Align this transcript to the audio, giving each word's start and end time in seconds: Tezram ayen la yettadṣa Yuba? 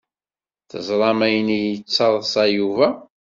Tezram 0.69 1.19
ayen 1.27 1.47
la 1.57 1.67
yettadṣa 1.71 2.43
Yuba? 2.55 2.87